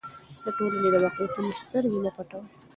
د 0.43 0.45
ټولنې 0.57 0.89
له 0.93 0.99
واقعیتونو 1.05 1.57
سترګې 1.61 1.97
مه 2.03 2.11
پټوئ. 2.15 2.45